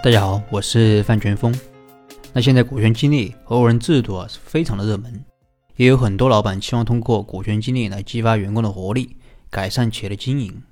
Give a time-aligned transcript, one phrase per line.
[0.00, 1.52] 大家好，我是范全峰。
[2.32, 5.24] 那现在股权激励、合伙人制度啊是非常的热门，
[5.74, 9.16] 也有很多老板希望通过股权激励来激发员工的活力，
[9.50, 10.62] 改善企业的经营。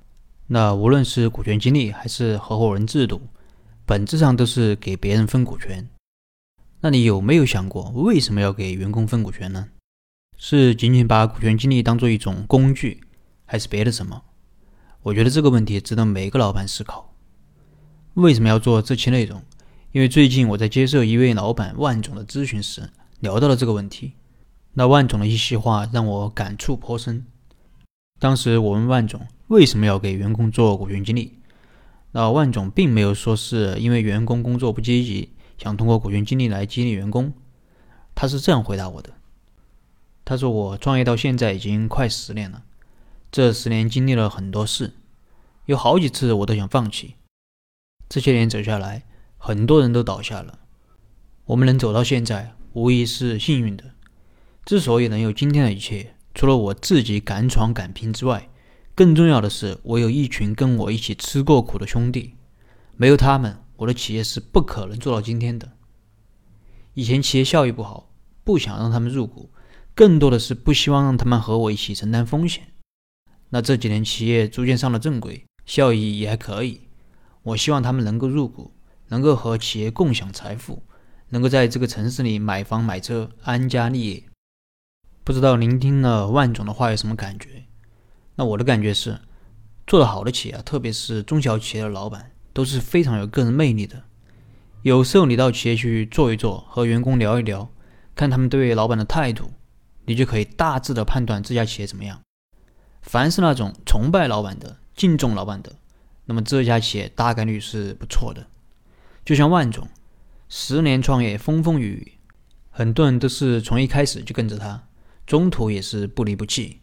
[0.47, 3.19] 那无论是股权激励还是合伙人制度，
[3.85, 5.85] 本质上都是给别人分股权。
[6.79, 9.67] 那你有没有想过，为什么要给员工分股权呢？
[10.37, 13.01] 是仅仅把股权激励当做一种工具，
[13.43, 14.21] 还是别的什么？
[15.01, 17.13] 我觉得这个问题值得每个老板思考。
[18.17, 19.43] 为什么要做这期内容？
[19.91, 24.13] 因为最近我在接受一位老板万总的咨询时，聊到了这个问题。
[24.73, 27.27] 那万总的一席话让我感触颇深。
[28.19, 31.37] 当时我问万总为什么要给员工做股权激励，
[32.11, 35.29] 那万总并没有说是因为员工工作不积极，
[35.59, 37.31] 想通过股权激励来激励员工。
[38.15, 39.11] 他是这样回答我的：
[40.25, 42.63] 他说我创业到现在已经快十年了，
[43.31, 44.95] 这十年经历了很多事，
[45.67, 47.13] 有好几次我都想放弃。
[48.09, 49.03] 这些年走下来，
[49.37, 50.59] 很多人都倒下了。
[51.45, 53.83] 我们能走到现在，无疑是幸运的。
[54.65, 58.49] 之所以能有今天的一切，除了我自己敢闯敢拼之外，
[58.95, 62.35] 更重要的是我有一群跟我一起吃过苦的兄弟。
[62.95, 65.71] 没有他们，我的企业是不可能做到今天的。
[66.93, 68.09] 以前企业效益不好，
[68.43, 69.51] 不想让他们入股，
[69.93, 72.63] 更多的是不希望让他们和我一起承担风险。
[73.49, 76.86] 那这几年企业逐渐上了正轨，效益也还可以。
[77.47, 78.73] 我希望他们能够入股，
[79.07, 80.83] 能够和企业共享财富，
[81.29, 84.23] 能够在这个城市里买房买车，安家立业。
[85.23, 87.63] 不知道您听了万总的话有什么感觉？
[88.35, 89.21] 那我的感觉是，
[89.85, 94.03] 做得好的企业，特别是中小企业的老板，都是非常有个人魅力的。
[94.81, 97.69] 有时候你到企业去坐一坐，和员工聊一聊，
[98.13, 99.53] 看他们对老板的态度，
[100.03, 102.19] 你就可以大致的判断这家企业怎么样。
[103.01, 105.73] 凡是那种崇拜老板的、敬重老板的。
[106.27, 108.45] 那么这家企业大概率是不错的，
[109.23, 109.87] 就像万总，
[110.49, 112.11] 十年创业风风雨雨，
[112.69, 114.89] 很多人都是从一开始就跟着他，
[115.25, 116.81] 中途也是不离不弃。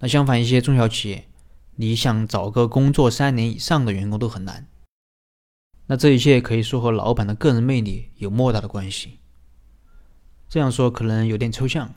[0.00, 1.28] 那相反一些中小企业，
[1.76, 4.66] 你想找个工作三年以上的员工都很难。
[5.86, 9.20] 那这一切可以说和老板的个人魅力有莫大的关系。
[10.48, 11.94] 这样说可能有点抽象，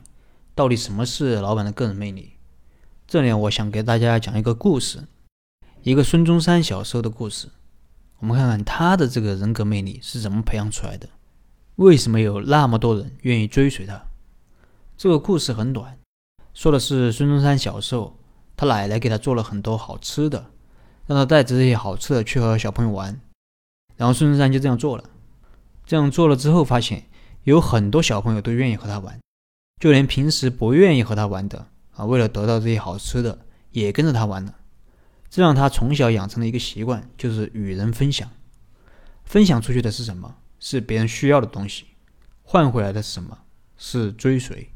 [0.54, 2.34] 到底什么是老板的个人魅力？
[3.08, 5.08] 这里我想给大家讲一个故事。
[5.82, 7.48] 一个孙中山小时候的故事，
[8.18, 11.08] 我们看看他的这个人格魅力是怎么培养出来的？
[11.76, 14.02] 为什么有那么多人愿意追随他？
[14.96, 15.96] 这个故事很短，
[16.52, 18.18] 说的是孙中山小时候，
[18.56, 20.50] 他奶奶给他做了很多好吃的，
[21.06, 23.20] 让他带着这些好吃的去和小朋友玩，
[23.96, 25.04] 然后孙中山就这样做了。
[25.86, 27.04] 这样做了之后，发现
[27.44, 29.20] 有很多小朋友都愿意和他玩，
[29.80, 33.38] 就连平时不愿意和他玩的啊，为了得到这些好吃的，
[33.70, 34.52] 也跟着他玩了。
[35.30, 38.30] 这让他从小养成了一个习惯，就是与人分享。
[39.24, 40.36] 分享出去的是什么？
[40.58, 41.84] 是别人需要的东西，
[42.42, 43.38] 换回来的是什么？
[43.76, 44.70] 是追随。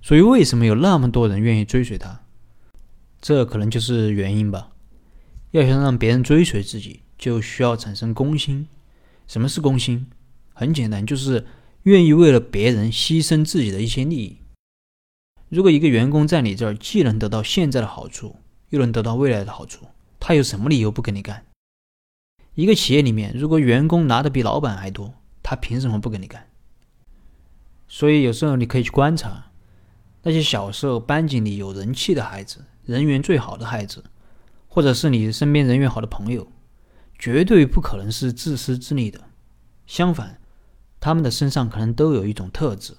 [0.00, 2.22] 所以，为什么有那么多人愿意追随他？
[3.20, 4.70] 这可能就是原因吧。
[5.50, 8.68] 要想让别人追随自己，就需要产生公心。
[9.26, 10.06] 什么是公心？
[10.54, 11.44] 很简单，就是
[11.82, 14.38] 愿意为了别人牺牲自己的一些利益。
[15.48, 18.36] 如果一个员工在你这儿既能得到现在的好处，
[18.70, 19.86] 又能得到未来的好处，
[20.18, 21.44] 他有什么理由不跟你干？
[22.54, 26.48] 一个企业里面，如果员工拿的比老板还多，他凭什么不跟你干？
[27.86, 29.50] 所以有时候你可以去观察
[30.22, 34.02] 那些小时候班级里有人气的孩子，人缘最好的孩子，
[34.66, 36.50] 或者是你身边人缘好的朋友，
[37.18, 39.20] 绝对不可能是自私自利的。
[39.86, 40.40] 相反，
[40.98, 42.96] 他们的身上可能都有一种特质，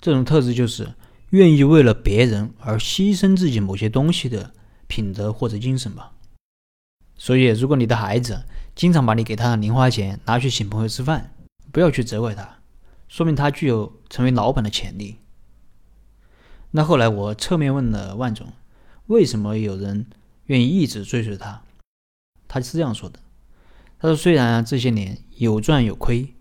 [0.00, 0.94] 这种特质就是
[1.30, 4.52] 愿意为了别人而牺牲自己某些东西的。
[4.86, 6.12] 品德或者精神吧。
[7.18, 11.32] 所以，如果你的孩子经常把你给他的零花钱拿去请朋友吃饭，
[11.72, 12.58] 不要去责怪他，
[13.08, 15.18] 说明他具有成为老板的潜力。
[16.72, 18.52] 那后来我侧面问了万总，
[19.06, 20.06] 为什么有人
[20.44, 21.62] 愿意一直追随他？
[22.46, 23.18] 他是这样说的
[23.98, 26.34] ：“他说，虽然这些年有赚有亏，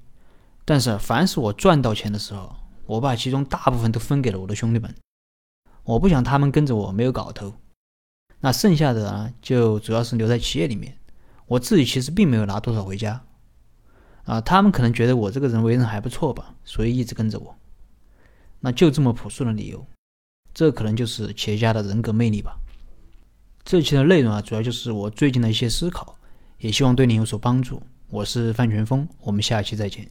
[0.66, 2.56] 但是凡是我赚到钱的时候，
[2.86, 4.94] 我把其中大部分都分给了我的兄弟们。
[5.84, 7.54] 我不想他们跟着我没有搞头。”
[8.45, 10.95] 那剩下的呢，就主要是留在企业里面。
[11.47, 13.24] 我自己其实并没有拿多少回家，
[14.25, 17.56] 啊，他们可能觉得我这个人为人还不错吧，所以一直跟着我。
[18.59, 19.83] 那就这么朴素的理由，
[20.53, 22.56] 这可能就是企业家的人格魅力吧。
[23.63, 26.15] 这期的内容啊，主要就是我最近的一些思考，
[26.59, 27.81] 也希望对你有所帮助。
[28.09, 30.07] 我是范全峰，我们下期再见。